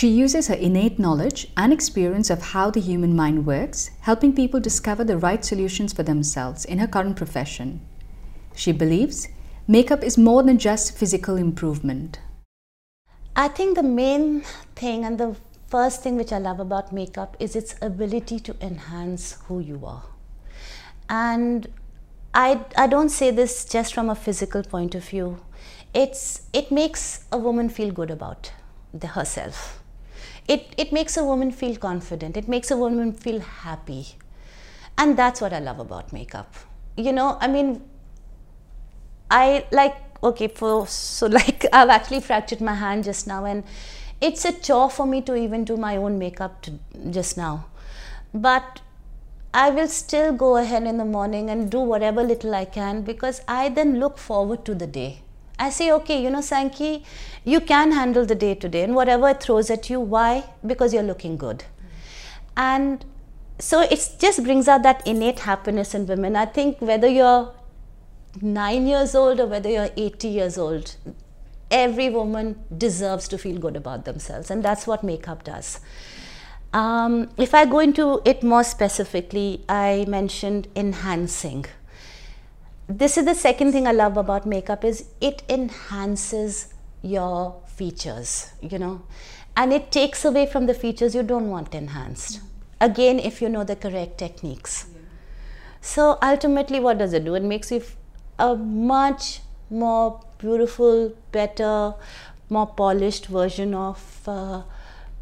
She 0.00 0.08
uses 0.08 0.48
her 0.48 0.54
innate 0.54 0.98
knowledge 0.98 1.48
and 1.58 1.74
experience 1.74 2.30
of 2.30 2.40
how 2.40 2.70
the 2.70 2.80
human 2.80 3.14
mind 3.14 3.44
works, 3.44 3.90
helping 4.00 4.34
people 4.34 4.58
discover 4.58 5.04
the 5.04 5.18
right 5.18 5.44
solutions 5.44 5.92
for 5.92 6.02
themselves 6.02 6.64
in 6.64 6.78
her 6.78 6.86
current 6.86 7.16
profession. 7.16 7.82
She 8.54 8.72
believes 8.72 9.28
makeup 9.68 10.02
is 10.02 10.16
more 10.16 10.42
than 10.42 10.56
just 10.56 10.96
physical 10.96 11.36
improvement. 11.36 12.18
I 13.36 13.48
think 13.48 13.76
the 13.76 13.82
main 13.82 14.40
thing 14.74 15.04
and 15.04 15.20
the 15.20 15.36
first 15.68 16.02
thing 16.02 16.16
which 16.16 16.32
I 16.32 16.38
love 16.38 16.60
about 16.60 16.94
makeup 16.94 17.36
is 17.38 17.54
its 17.54 17.74
ability 17.82 18.40
to 18.40 18.56
enhance 18.62 19.36
who 19.48 19.60
you 19.60 19.84
are. 19.84 20.04
And 21.10 21.66
I, 22.32 22.64
I 22.74 22.86
don't 22.86 23.10
say 23.10 23.30
this 23.32 23.66
just 23.66 23.92
from 23.92 24.08
a 24.08 24.14
physical 24.14 24.62
point 24.62 24.94
of 24.94 25.04
view. 25.04 25.42
It's, 25.92 26.48
it 26.54 26.72
makes 26.72 27.26
a 27.30 27.36
woman 27.36 27.68
feel 27.68 27.92
good 27.92 28.10
about 28.10 28.52
herself. 28.98 29.76
It, 30.50 30.74
it 30.76 30.92
makes 30.92 31.16
a 31.16 31.22
woman 31.24 31.52
feel 31.52 31.76
confident. 31.76 32.36
It 32.36 32.48
makes 32.48 32.72
a 32.72 32.76
woman 32.76 33.12
feel 33.12 33.38
happy. 33.38 34.08
And 34.98 35.16
that's 35.16 35.40
what 35.40 35.52
I 35.52 35.60
love 35.60 35.78
about 35.78 36.12
makeup. 36.12 36.52
You 36.96 37.12
know, 37.12 37.38
I 37.40 37.46
mean, 37.46 37.82
I 39.30 39.64
like, 39.70 39.94
okay, 40.24 40.48
for, 40.48 40.88
so 40.88 41.28
like 41.28 41.66
I've 41.72 41.88
actually 41.88 42.20
fractured 42.20 42.60
my 42.60 42.74
hand 42.74 43.04
just 43.04 43.28
now 43.28 43.44
and 43.44 43.62
it's 44.20 44.44
a 44.44 44.52
chore 44.52 44.90
for 44.90 45.06
me 45.06 45.22
to 45.22 45.36
even 45.36 45.64
do 45.64 45.76
my 45.76 45.96
own 45.96 46.18
makeup 46.18 46.62
to, 46.62 46.72
just 47.10 47.36
now. 47.36 47.66
But 48.34 48.80
I 49.54 49.70
will 49.70 49.86
still 49.86 50.32
go 50.32 50.56
ahead 50.56 50.82
in 50.82 50.98
the 50.98 51.04
morning 51.04 51.48
and 51.48 51.70
do 51.70 51.78
whatever 51.78 52.24
little 52.24 52.56
I 52.56 52.64
can 52.64 53.02
because 53.02 53.40
I 53.46 53.68
then 53.68 54.00
look 54.00 54.18
forward 54.18 54.64
to 54.64 54.74
the 54.74 54.88
day. 54.88 55.22
I 55.60 55.70
say, 55.70 55.92
okay, 55.92 56.20
you 56.20 56.30
know, 56.30 56.40
Sankey, 56.40 57.04
you 57.44 57.60
can 57.60 57.92
handle 57.92 58.24
the 58.24 58.34
day 58.34 58.54
today 58.54 58.82
and 58.82 58.94
whatever 58.94 59.28
it 59.28 59.42
throws 59.42 59.70
at 59.70 59.90
you. 59.90 60.00
Why? 60.00 60.44
Because 60.66 60.94
you're 60.94 61.02
looking 61.02 61.36
good. 61.36 61.64
And 62.56 63.04
so 63.58 63.82
it 63.82 64.16
just 64.18 64.42
brings 64.42 64.68
out 64.68 64.82
that 64.82 65.06
innate 65.06 65.40
happiness 65.40 65.94
in 65.94 66.06
women. 66.06 66.34
I 66.34 66.46
think 66.46 66.80
whether 66.80 67.06
you're 67.06 67.52
nine 68.40 68.86
years 68.86 69.14
old 69.14 69.38
or 69.38 69.46
whether 69.46 69.68
you're 69.68 69.90
80 69.96 70.28
years 70.28 70.56
old, 70.56 70.96
every 71.70 72.08
woman 72.08 72.58
deserves 72.76 73.28
to 73.28 73.38
feel 73.38 73.58
good 73.58 73.76
about 73.76 74.06
themselves. 74.06 74.50
And 74.50 74.62
that's 74.62 74.86
what 74.86 75.04
makeup 75.04 75.44
does. 75.44 75.80
Um, 76.72 77.30
if 77.36 77.52
I 77.54 77.66
go 77.66 77.80
into 77.80 78.22
it 78.24 78.42
more 78.42 78.64
specifically, 78.64 79.64
I 79.68 80.04
mentioned 80.08 80.68
enhancing. 80.74 81.66
This 82.90 83.16
is 83.16 83.24
the 83.24 83.34
second 83.34 83.70
thing 83.70 83.86
I 83.86 83.92
love 83.92 84.16
about 84.16 84.46
makeup 84.46 84.84
is 84.84 85.04
it 85.20 85.42
enhances 85.48 86.74
your 87.02 87.62
features, 87.66 88.52
you 88.60 88.78
know, 88.78 89.02
and 89.56 89.72
it 89.72 89.92
takes 89.92 90.24
away 90.24 90.46
from 90.46 90.66
the 90.66 90.74
features 90.74 91.14
you 91.14 91.22
don't 91.22 91.50
want 91.50 91.72
enhanced. 91.72 92.40
Again, 92.80 93.20
if 93.20 93.40
you 93.40 93.48
know 93.48 93.62
the 93.62 93.76
correct 93.76 94.18
techniques. 94.18 94.86
So 95.80 96.18
ultimately, 96.20 96.80
what 96.80 96.98
does 96.98 97.12
it 97.12 97.24
do? 97.24 97.34
It 97.36 97.44
makes 97.44 97.70
you 97.70 97.82
a 98.38 98.56
much 98.56 99.40
more 99.70 100.20
beautiful, 100.38 101.14
better, 101.30 101.94
more 102.48 102.66
polished 102.66 103.26
version 103.26 103.72
of 103.72 104.28
uh, 104.28 104.62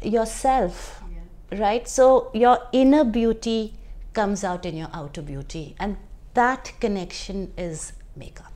yourself 0.01 1.03
right? 1.51 1.87
So 1.87 2.31
your 2.33 2.59
inner 2.71 3.03
beauty 3.03 3.73
comes 4.13 4.43
out 4.43 4.65
in 4.65 4.75
your 4.75 4.89
outer 4.93 5.21
beauty, 5.21 5.75
and 5.79 5.97
that 6.39 6.71
connection 6.79 7.51
is 7.57 7.91
makeup. 8.15 8.53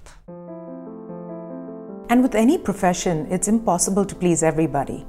And 2.09 2.21
with 2.21 2.33
any 2.33 2.57
profession, 2.57 3.27
it's 3.29 3.47
impossible 3.47 4.05
to 4.05 4.15
please 4.15 4.41
everybody. 4.41 5.05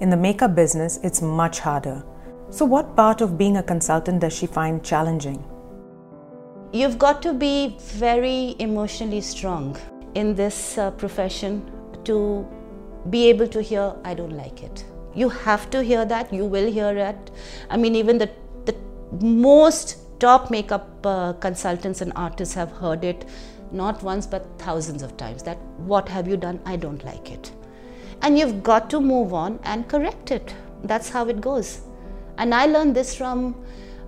In 0.00 0.10
the 0.10 0.16
makeup 0.16 0.54
business, 0.54 0.98
it's 1.02 1.22
much 1.22 1.60
harder. 1.60 2.04
So, 2.50 2.66
what 2.66 2.94
part 2.96 3.22
of 3.22 3.38
being 3.38 3.56
a 3.56 3.62
consultant 3.62 4.20
does 4.20 4.34
she 4.34 4.46
find 4.46 4.84
challenging? 4.84 5.42
You've 6.72 6.98
got 6.98 7.22
to 7.22 7.32
be 7.32 7.76
very 7.78 8.56
emotionally 8.58 9.22
strong 9.22 9.78
in 10.14 10.34
this 10.34 10.76
uh, 10.76 10.90
profession 10.90 11.70
to 12.04 12.46
be 13.08 13.28
able 13.30 13.48
to 13.48 13.62
hear, 13.62 13.94
I 14.04 14.12
don't 14.14 14.36
like 14.36 14.62
it 14.62 14.84
you 15.14 15.28
have 15.28 15.70
to 15.70 15.82
hear 15.82 16.04
that 16.04 16.32
you 16.32 16.44
will 16.54 16.70
hear 16.70 16.90
it 17.04 17.30
i 17.70 17.76
mean 17.82 17.94
even 18.00 18.18
the, 18.18 18.30
the 18.66 18.74
most 19.20 19.96
top 20.18 20.50
makeup 20.50 20.88
uh, 21.06 21.32
consultants 21.34 22.00
and 22.00 22.12
artists 22.16 22.54
have 22.54 22.70
heard 22.72 23.04
it 23.04 23.24
not 23.70 24.02
once 24.02 24.26
but 24.26 24.46
thousands 24.58 25.02
of 25.02 25.16
times 25.16 25.42
that 25.42 25.58
what 25.78 26.08
have 26.08 26.26
you 26.26 26.36
done? 26.36 26.60
I 26.64 26.76
don't 26.76 27.04
like 27.04 27.30
it. 27.30 27.52
And 28.22 28.38
you've 28.38 28.62
got 28.62 28.90
to 28.90 29.00
move 29.00 29.32
on 29.32 29.60
and 29.62 29.88
correct 29.88 30.30
it. 30.30 30.54
That's 30.84 31.08
how 31.08 31.28
it 31.28 31.40
goes. 31.40 31.82
And 32.36 32.54
i 32.54 32.66
learned 32.66 32.94
this 32.94 33.14
from 33.14 33.54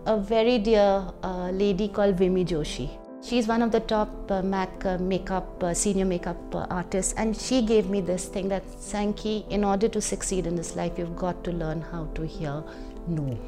a 0.07 0.17
very 0.19 0.59
dear 0.59 1.07
uh, 1.23 1.51
lady 1.51 1.89
called 1.89 2.17
vimi 2.17 2.45
joshi. 2.45 2.91
She's 3.23 3.47
one 3.47 3.61
of 3.61 3.71
the 3.71 3.81
top 3.81 4.31
uh, 4.31 4.41
MAC 4.41 4.87
uh, 4.87 4.97
makeup, 4.97 5.63
uh, 5.63 5.75
senior 5.75 6.07
makeup 6.07 6.55
uh, 6.55 6.67
artists, 6.71 7.13
and 7.19 7.37
she 7.37 7.61
gave 7.61 7.91
me 7.91 8.01
this 8.01 8.25
thing 8.25 8.49
that 8.49 8.63
Sankey, 8.81 9.45
in 9.51 9.63
order 9.63 9.89
to 9.89 10.01
succeed 10.01 10.47
in 10.47 10.57
this 10.57 10.75
life, 10.75 10.93
you've 10.97 11.17
got 11.17 11.45
to 11.45 11.53
learn 11.53 11.83
how 11.83 12.07
to 12.15 12.27
hear 12.27 12.65
no. 13.09 13.39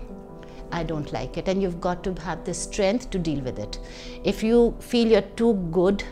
I 0.70 0.82
don't 0.82 1.12
like 1.12 1.36
it, 1.36 1.48
and 1.48 1.62
you've 1.62 1.80
got 1.80 2.02
to 2.04 2.14
have 2.22 2.44
the 2.44 2.54
strength 2.54 3.10
to 3.10 3.18
deal 3.18 3.40
with 3.40 3.58
it. 3.58 3.78
If 4.24 4.42
you 4.42 4.74
feel 4.80 5.08
you're 5.08 5.30
too 5.42 5.54
good 5.70 6.02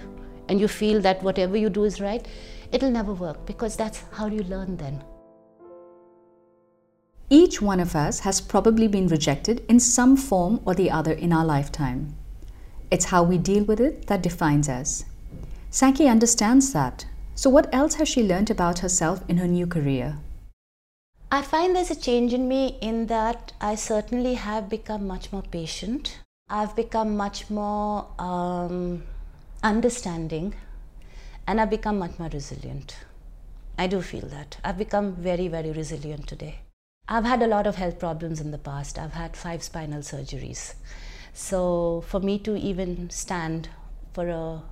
and 0.49 0.61
you 0.61 0.69
feel 0.69 1.01
that 1.01 1.23
whatever 1.23 1.57
you 1.57 1.71
do 1.71 1.85
is 1.85 2.01
right, 2.01 2.27
it'll 2.71 2.91
never 2.91 3.15
work 3.15 3.47
because 3.47 3.77
that's 3.77 4.03
how 4.13 4.27
you 4.27 4.43
learn 4.43 4.77
then. 4.77 5.03
Each 7.31 7.63
one 7.63 7.81
of 7.81 7.95
us 7.95 8.21
has 8.21 8.41
probably 8.41 8.89
been 8.89 9.07
rejected 9.07 9.65
in 9.69 9.79
some 9.79 10.17
form 10.17 10.61
or 10.65 10.75
the 10.75 10.91
other 10.91 11.13
in 11.13 11.33
our 11.33 11.45
lifetime. 11.45 12.17
It's 12.91 13.07
how 13.07 13.23
we 13.23 13.39
deal 13.39 13.63
with 13.65 13.81
it 13.81 14.09
that 14.09 14.23
defines 14.23 14.69
us. 14.69 15.05
Sankey 15.71 16.09
understands 16.09 16.73
that. 16.73 17.07
So, 17.37 17.49
what 17.49 17.73
else 17.73 17.95
has 17.95 18.09
she 18.09 18.25
learned 18.25 18.51
about 18.51 18.81
herself 18.81 19.23
in 19.29 19.37
her 19.37 19.47
new 19.47 19.67
career? 19.67 20.19
I 21.33 21.43
find 21.43 21.77
there's 21.77 21.93
a 21.93 21.95
change 21.95 22.33
in 22.33 22.49
me 22.49 22.77
in 22.81 23.07
that 23.07 23.53
I 23.61 23.77
certainly 23.77 24.35
have 24.35 24.69
become 24.69 25.07
much 25.07 25.31
more 25.31 25.43
patient. 25.43 26.19
I've 26.49 26.75
become 26.75 27.17
much 27.17 27.49
more 27.49 28.09
um, 28.19 29.05
understanding 29.63 30.55
and 31.47 31.61
I've 31.61 31.71
become 31.71 32.01
much 32.01 32.19
more 32.19 32.31
resilient. 32.31 32.97
I 33.79 33.87
do 33.87 34.03
feel 34.03 34.27
that. 34.27 34.59
I've 34.65 34.77
become 34.77 35.15
very, 35.15 35.47
very 35.47 35.71
resilient 35.71 36.27
today. 36.27 36.63
I've 37.07 37.25
had 37.25 37.43
a 37.43 37.47
lot 37.47 37.69
of 37.69 37.77
health 37.77 38.01
problems 38.01 38.41
in 38.41 38.51
the 38.51 38.59
past. 38.59 38.99
I've 38.99 39.13
had 39.13 39.37
five 39.37 39.63
spinal 39.63 40.01
surgeries. 40.01 40.75
So 41.33 42.03
for 42.09 42.19
me 42.19 42.41
to 42.41 42.57
even 42.57 43.09
stand 43.11 43.69
for 44.13 44.29
a 44.29 44.63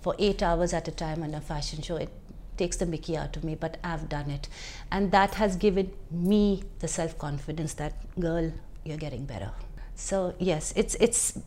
for 0.00 0.16
eight 0.18 0.42
hours 0.42 0.74
at 0.74 0.86
a 0.88 0.92
time 0.92 1.22
on 1.22 1.34
a 1.34 1.40
fashion 1.40 1.80
show, 1.82 1.96
it 1.96 2.10
takes 2.56 2.76
the 2.76 2.86
mickey 2.86 3.16
out 3.16 3.36
of 3.36 3.44
me, 3.44 3.54
but 3.54 3.78
I've 3.82 4.08
done 4.08 4.30
it. 4.30 4.48
And 4.90 5.10
that 5.12 5.34
has 5.34 5.56
given 5.56 5.92
me 6.10 6.64
the 6.80 6.88
self 6.88 7.18
confidence 7.18 7.74
that, 7.74 7.94
girl, 8.18 8.52
you're 8.84 8.96
getting 8.98 9.24
better. 9.24 9.52
So, 9.94 10.34
yes, 10.38 10.72
it's, 10.76 10.96
it's 11.00 11.38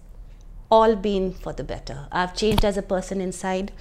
all 0.69 0.95
been 0.95 1.33
for 1.33 1.53
the 1.53 1.63
better. 1.63 2.07
I've 2.11 2.35
changed 2.35 2.65
as 2.65 2.77
a 2.77 2.81
person 2.81 3.21
inside 3.21 3.71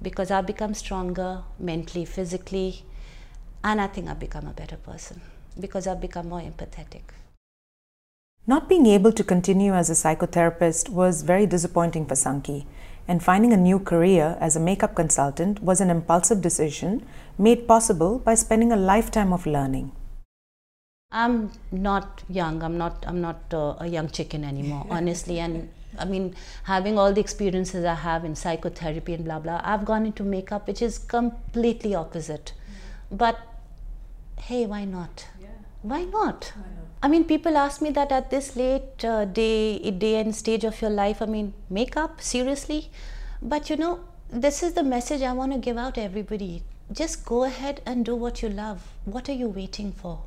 because 0.00 0.30
I've 0.30 0.46
become 0.46 0.74
stronger 0.74 1.42
mentally, 1.58 2.04
physically, 2.04 2.84
and 3.64 3.80
I 3.80 3.86
think 3.86 4.08
I've 4.08 4.20
become 4.20 4.46
a 4.46 4.52
better 4.52 4.76
person 4.76 5.20
because 5.58 5.86
I've 5.86 6.00
become 6.00 6.28
more 6.28 6.40
empathetic. 6.40 7.02
Not 8.46 8.68
being 8.68 8.86
able 8.86 9.10
to 9.12 9.24
continue 9.24 9.74
as 9.74 9.90
a 9.90 9.94
psychotherapist 9.94 10.88
was 10.88 11.22
very 11.22 11.46
disappointing 11.46 12.06
for 12.06 12.14
Sankey, 12.14 12.66
and 13.08 13.22
finding 13.22 13.52
a 13.52 13.56
new 13.56 13.78
career 13.78 14.36
as 14.40 14.56
a 14.56 14.60
makeup 14.60 14.94
consultant 14.94 15.62
was 15.62 15.80
an 15.80 15.90
impulsive 15.90 16.40
decision 16.40 17.06
made 17.38 17.66
possible 17.68 18.18
by 18.18 18.34
spending 18.34 18.72
a 18.72 18.76
lifetime 18.76 19.32
of 19.32 19.46
learning. 19.46 19.92
I'm 21.12 21.52
not 21.70 22.24
young. 22.28 22.62
I'm 22.62 22.76
not. 22.76 23.04
I'm 23.06 23.20
not 23.20 23.54
uh, 23.54 23.76
a 23.78 23.86
young 23.86 24.08
chicken 24.08 24.44
anymore, 24.44 24.86
honestly. 24.90 25.38
And 25.38 25.68
I 25.98 26.04
mean, 26.04 26.34
having 26.64 26.98
all 26.98 27.12
the 27.12 27.20
experiences 27.20 27.84
I 27.84 27.94
have 27.94 28.24
in 28.24 28.34
psychotherapy 28.34 29.14
and 29.14 29.24
blah 29.24 29.38
blah, 29.38 29.60
I've 29.64 29.84
gone 29.84 30.04
into 30.06 30.24
makeup, 30.24 30.66
which 30.66 30.82
is 30.82 30.98
completely 30.98 31.94
opposite. 31.94 32.52
But 33.10 33.38
hey, 34.38 34.66
why 34.66 34.84
not? 34.84 35.26
Yeah. 35.40 35.48
Why 35.82 36.04
not? 36.04 36.52
Why 36.56 36.68
not? 36.74 36.85
I 37.02 37.08
mean, 37.08 37.24
people 37.24 37.56
ask 37.56 37.82
me 37.82 37.90
that 37.90 38.10
at 38.10 38.30
this 38.30 38.56
late 38.56 39.04
uh, 39.04 39.26
day, 39.26 39.78
day 39.90 40.18
and 40.18 40.34
stage 40.34 40.64
of 40.64 40.80
your 40.80 40.90
life. 40.90 41.20
I 41.20 41.26
mean, 41.26 41.52
makeup, 41.68 42.20
seriously? 42.20 42.90
But 43.42 43.68
you 43.68 43.76
know, 43.76 44.00
this 44.30 44.62
is 44.62 44.72
the 44.72 44.82
message 44.82 45.22
I 45.22 45.32
want 45.32 45.52
to 45.52 45.58
give 45.58 45.76
out 45.76 45.94
to 45.96 46.02
everybody. 46.02 46.62
Just 46.90 47.24
go 47.24 47.44
ahead 47.44 47.82
and 47.84 48.04
do 48.04 48.14
what 48.14 48.42
you 48.42 48.48
love. 48.48 48.82
What 49.04 49.28
are 49.28 49.34
you 49.34 49.48
waiting 49.48 49.92
for? 49.92 50.22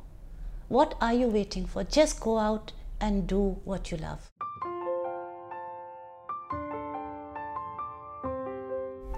What 0.68 0.94
are 1.00 1.12
you 1.12 1.26
waiting 1.26 1.66
for? 1.66 1.82
Just 1.84 2.20
go 2.20 2.38
out 2.38 2.72
and 3.00 3.26
do 3.26 3.58
what 3.64 3.90
you 3.90 3.96
love. 3.96 4.30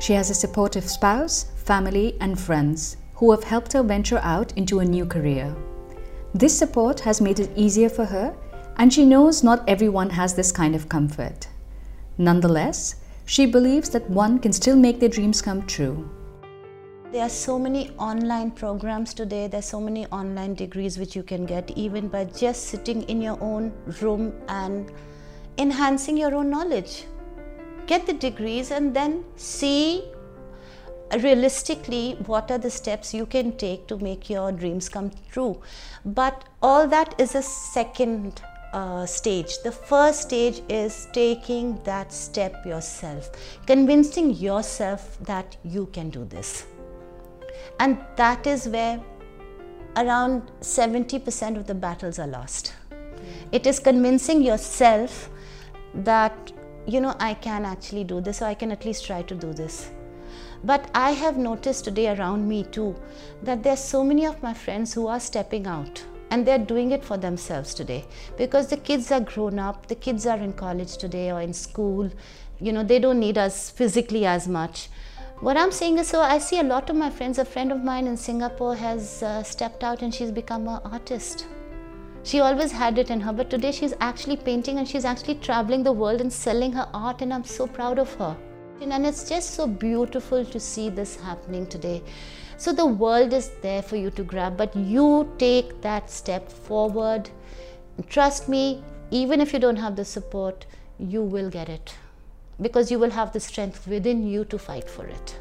She 0.01 0.15
has 0.15 0.31
a 0.31 0.35
supportive 0.35 0.89
spouse, 0.89 1.45
family, 1.57 2.17
and 2.21 2.41
friends 2.41 2.97
who 3.15 3.31
have 3.31 3.45
helped 3.45 3.73
her 3.75 3.83
venture 3.83 4.21
out 4.23 4.53
into 4.57 4.81
a 4.81 4.85
new 4.85 5.07
career. 5.07 5.55
This 6.35 6.59
support 6.59 7.01
has 7.01 7.21
made 7.21 7.41
it 7.41 7.51
easier 7.57 7.89
for 7.89 8.07
her, 8.07 8.35
and 8.77 8.93
she 8.93 9.05
knows 9.05 9.43
not 9.43 9.69
everyone 9.69 10.11
has 10.11 10.35
this 10.35 10.51
kind 10.51 10.75
of 10.75 10.89
comfort. 10.89 11.49
Nonetheless, 12.19 12.97
She 13.25 13.47
believes 13.47 13.89
that 13.91 14.09
one 14.11 14.39
can 14.39 14.53
still 14.53 14.77
make 14.77 15.01
their 15.01 15.09
dreams 15.09 15.41
come 15.41 15.67
true. 15.67 16.09
There 17.13 17.23
are 17.23 17.29
so 17.29 17.59
many 17.59 17.91
online 17.99 18.51
programs 18.51 19.15
today, 19.15 19.47
there's 19.47 19.67
so 19.67 19.81
many 19.81 20.07
online 20.07 20.55
degrees 20.55 20.99
which 20.99 21.15
you 21.15 21.23
can 21.23 21.47
get 21.47 21.71
even 21.77 22.09
by 22.09 22.25
just 22.25 22.65
sitting 22.65 23.03
in 23.03 23.23
your 23.23 23.39
own 23.41 23.73
room 24.01 24.33
and 24.49 24.91
enhancing 25.59 26.17
your 26.17 26.35
own 26.35 26.51
knowledge. 26.51 27.05
Get 27.87 28.07
the 28.07 28.15
degrees 28.15 28.71
and 28.71 28.95
then 28.95 29.25
see 29.37 30.12
realistically 31.21 32.17
what 32.27 32.51
are 32.51 32.59
the 32.59 32.71
steps 32.71 33.13
you 33.13 33.27
can 33.27 33.57
take 33.57 33.87
to 33.89 33.99
make 33.99 34.31
your 34.31 34.53
dreams 34.53 34.89
come 34.89 35.11
true. 35.31 35.61
But 36.05 36.45
all 36.63 36.87
that 36.89 37.15
is 37.19 37.35
a 37.35 37.43
second 37.43 38.43
uh, 38.73 39.05
stage. 39.07 39.59
The 39.63 39.73
first 39.73 40.23
stage 40.23 40.63
is 40.69 41.09
taking 41.13 41.83
that 41.85 42.13
step 42.13 42.65
yourself, 42.65 43.31
convincing 43.67 44.31
yourself 44.31 45.19
that 45.23 45.57
you 45.63 45.87
can 45.93 46.11
do 46.11 46.25
this. 46.25 46.67
And 47.79 47.99
that 48.17 48.47
is 48.47 48.69
where 48.69 49.01
around 49.97 50.51
70% 50.61 51.57
of 51.57 51.67
the 51.67 51.75
battles 51.75 52.19
are 52.19 52.27
lost. 52.27 52.73
It 53.51 53.67
is 53.67 53.79
convincing 53.79 54.43
yourself 54.43 55.29
that, 55.95 56.53
you 56.87 57.01
know, 57.01 57.15
I 57.19 57.35
can 57.35 57.67
actually 57.67 58.05
do 58.05 58.21
this, 58.21 58.41
or 58.41 58.47
I 58.47 58.55
can 58.55 58.73
at 58.73 58.85
least 58.85 59.05
try 59.05 59.23
to 59.23 59.35
do 59.35 59.53
this. 59.53 59.91
But 60.65 60.91
I 60.95 61.11
have 61.11 61.37
noticed 61.37 61.85
today 61.85 62.17
around 62.17 62.49
me 62.49 62.65
too 62.65 62.95
that 63.43 63.63
there's 63.63 63.81
so 63.81 64.05
many 64.05 64.25
of 64.27 64.43
my 64.43 64.55
friends 64.55 64.95
who 64.95 65.09
are 65.09 65.19
stepping 65.19 65.67
out 65.67 66.05
and 66.31 66.47
they're 66.47 66.59
doing 66.59 66.93
it 66.93 67.05
for 67.05 67.17
themselves 67.17 67.75
today 67.75 68.05
because 68.39 68.69
the 68.69 68.77
kids 68.77 69.11
are 69.11 69.21
grown 69.21 69.59
up, 69.59 69.87
the 69.89 69.95
kids 69.95 70.25
are 70.25 70.39
in 70.39 70.53
college 70.53 70.97
today 70.97 71.33
or 71.33 71.41
in 71.41 71.53
school, 71.53 72.11
you 72.61 72.73
know, 72.73 72.85
they 72.85 73.01
don't 73.01 73.19
need 73.19 73.37
us 73.37 73.71
physically 73.71 74.25
as 74.25 74.47
much. 74.47 74.89
What 75.41 75.57
I'm 75.57 75.73
saying 75.73 75.99
is, 75.99 76.07
so 76.07 76.21
I 76.21 76.39
see 76.39 76.61
a 76.61 76.63
lot 76.63 76.89
of 76.89 76.95
my 76.95 77.11
friends. 77.11 77.39
A 77.39 77.45
friend 77.45 77.73
of 77.73 77.83
mine 77.83 78.07
in 78.07 78.17
Singapore 78.17 78.77
has 78.77 79.25
uh, 79.25 79.43
stepped 79.43 79.83
out 79.83 80.01
and 80.01 80.15
she's 80.15 80.31
become 80.31 80.69
an 80.69 80.81
artist. 80.85 81.49
She 82.23 82.39
always 82.39 82.71
had 82.71 82.99
it 82.99 83.11
in 83.11 83.21
her, 83.23 83.33
but 83.33 83.51
today 83.51 83.73
she's 83.73 83.95
actually 84.01 84.37
painting 84.37 84.79
and 84.79 84.87
she's 84.87 85.05
actually 85.05 85.35
traveling 85.35 85.83
the 85.83 85.93
world 85.93 86.21
and 86.21 86.33
selling 86.33 86.73
her 86.75 86.89
art, 86.95 87.21
and 87.21 87.35
I'm 87.35 87.43
so 87.43 87.67
proud 87.67 87.99
of 87.99 88.15
her. 88.15 88.37
And 88.91 89.07
it's 89.07 89.29
just 89.29 89.55
so 89.55 89.67
beautiful 89.67 90.45
to 90.45 90.59
see 90.59 90.91
this 90.91 91.15
happening 91.17 91.67
today. 91.67 92.03
So 92.57 92.73
the 92.73 92.85
world 92.85 93.33
is 93.33 93.51
there 93.63 93.81
for 93.81 93.97
you 93.97 94.11
to 94.11 94.25
grab, 94.25 94.57
but 94.57 94.75
you 94.75 95.33
take 95.39 95.81
that 95.83 96.11
step 96.11 96.51
forward. 96.51 97.31
Trust 98.09 98.49
me, 98.49 98.83
even 99.11 99.41
if 99.41 99.53
you 99.53 99.61
don't 99.61 99.77
have 99.77 99.95
the 99.95 100.05
support, 100.05 100.67
you 100.99 101.23
will 101.23 101.49
get 101.49 101.69
it 101.69 101.95
because 102.61 102.91
you 102.91 102.99
will 102.99 103.11
have 103.11 103.33
the 103.33 103.41
strength 103.41 103.87
within 103.87 104.27
you 104.27 104.45
to 104.47 104.59
fight 104.59 104.91
for 104.91 105.07
it. 105.07 105.39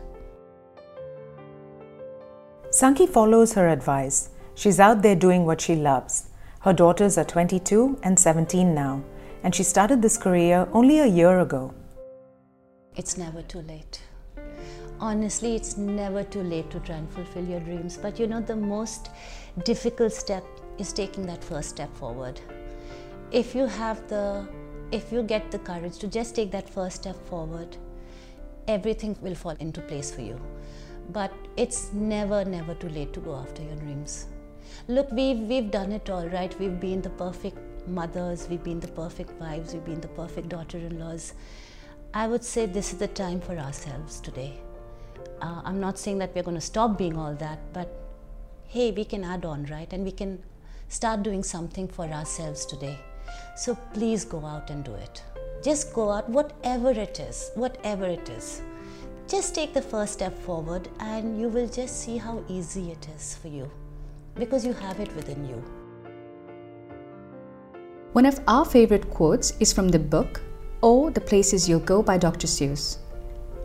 Sanki 2.70 3.10
follows 3.10 3.54
her 3.54 3.68
advice. 3.68 4.30
She's 4.56 4.80
out 4.80 5.02
there 5.02 5.16
doing 5.16 5.46
what 5.46 5.62
she 5.62 5.76
loves. 5.76 6.30
Her 6.60 6.74
daughters 6.74 7.18
are 7.18 7.26
22 7.26 8.00
and 8.04 8.20
17 8.20 8.74
now, 8.74 9.04
and 9.44 9.54
she 9.54 9.64
started 9.64 10.02
this 10.02 10.18
career 10.18 10.68
only 10.72 11.00
a 11.00 11.08
year 11.08 11.40
ago. 11.40 11.74
It's 12.96 13.18
never 13.18 13.42
too 13.42 13.62
late. 13.62 14.02
Honestly, 15.00 15.56
it's 15.56 15.78
never 15.78 16.24
too 16.24 16.44
late 16.44 16.70
to 16.72 16.80
try 16.82 16.96
and 16.98 17.10
fulfill 17.10 17.46
your 17.46 17.60
dreams. 17.62 17.98
But 17.98 18.20
you 18.20 18.28
know, 18.28 18.42
the 18.42 18.56
most 18.56 19.10
difficult 19.64 20.14
step 20.14 20.44
is 20.78 20.92
taking 20.92 21.26
that 21.28 21.44
first 21.44 21.70
step 21.70 21.96
forward. 21.96 22.40
If 23.32 23.56
you 23.56 23.66
have 23.66 24.08
the 24.10 24.48
if 24.92 25.12
you 25.12 25.24
get 25.24 25.52
the 25.52 25.60
courage 25.60 25.98
to 26.00 26.08
just 26.08 26.36
take 26.36 26.52
that 26.52 26.70
first 26.70 26.98
step 26.98 27.16
forward, 27.28 27.78
everything 28.68 29.16
will 29.22 29.36
fall 29.36 29.56
into 29.60 29.80
place 29.82 30.12
for 30.12 30.22
you. 30.22 30.40
But 31.12 31.32
it's 31.56 31.94
never, 31.94 32.44
never 32.44 32.74
too 32.74 32.90
late 32.90 33.14
to 33.14 33.22
go 33.22 33.36
after 33.36 33.64
your 33.64 33.76
dreams. 33.76 34.28
Look, 34.90 35.10
we've, 35.12 35.40
we've 35.40 35.72
done 35.72 35.94
it 35.94 36.10
all, 36.10 36.28
right? 36.28 36.58
We've 36.60 36.80
been 36.80 37.02
the 37.02 37.10
perfect 37.10 37.58
mothers, 37.88 38.48
we've 38.50 38.64
been 38.64 38.82
the 38.82 38.90
perfect 38.90 39.32
wives, 39.40 39.74
we've 39.74 39.86
been 39.86 40.02
the 40.02 40.10
perfect 40.10 40.50
daughter 40.50 40.78
in 40.78 41.00
laws. 41.00 41.34
I 42.14 42.28
would 42.28 42.44
say 42.44 42.66
this 42.66 42.92
is 42.92 43.00
the 43.00 43.08
time 43.08 43.40
for 43.40 43.58
ourselves 43.58 44.20
today. 44.20 44.60
Uh, 45.42 45.62
I'm 45.64 45.80
not 45.80 45.98
saying 45.98 46.18
that 46.18 46.36
we're 46.36 46.44
going 46.44 46.56
to 46.58 46.62
stop 46.62 46.98
being 46.98 47.18
all 47.18 47.34
that, 47.36 47.60
but 47.72 47.88
hey, 48.68 48.92
we 48.92 49.06
can 49.06 49.24
add 49.24 49.46
on, 49.46 49.66
right? 49.68 49.92
And 49.94 50.04
we 50.04 50.12
can 50.12 50.44
start 50.90 51.24
doing 51.24 51.42
something 51.42 51.88
for 51.88 52.06
ourselves 52.06 52.66
today. 52.66 53.00
So 53.56 53.76
please 53.94 54.26
go 54.26 54.46
out 54.46 54.70
and 54.70 54.84
do 54.84 54.94
it. 54.94 55.24
Just 55.64 55.94
go 55.94 56.12
out, 56.12 56.30
whatever 56.30 56.92
it 56.92 57.22
is, 57.22 57.52
whatever 57.56 58.06
it 58.06 58.28
is. 58.28 58.62
Just 59.30 59.56
take 59.56 59.74
the 59.74 59.82
first 59.82 60.12
step 60.12 60.38
forward 60.38 60.90
and 61.00 61.40
you 61.40 61.48
will 61.48 61.70
just 61.70 62.02
see 62.02 62.18
how 62.18 62.44
easy 62.50 62.92
it 62.92 63.08
is 63.16 63.38
for 63.38 63.48
you 63.48 63.72
because 64.36 64.66
you 64.66 64.74
have 64.74 65.00
it 65.00 65.16
within 65.16 65.48
you. 65.48 65.64
One 68.12 68.26
of 68.26 68.42
our 68.50 68.66
favorite 68.66 69.10
quotes 69.10 69.54
is 69.62 69.72
from 69.72 69.88
the 69.88 70.00
book 70.00 70.42
Oh, 70.84 71.12
the 71.12 71.22
Places 71.22 71.70
You'll 71.70 71.80
Go 71.80 72.02
by 72.02 72.18
Dr. 72.18 72.48
Seuss. 72.48 72.98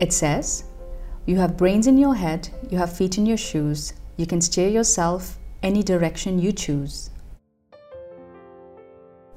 It 0.01 0.13
says, 0.13 0.65
You 1.25 1.37
have 1.37 1.57
brains 1.57 1.87
in 1.87 1.97
your 1.97 2.15
head, 2.15 2.51
you 2.69 2.77
have 2.77 2.95
feet 2.95 3.17
in 3.17 3.25
your 3.25 3.39
shoes, 3.39 3.95
you 4.19 4.27
can 4.27 4.43
steer 4.43 4.69
yourself 4.69 5.39
any 5.63 5.83
direction 5.83 6.39
you 6.39 6.53
choose. 6.53 7.09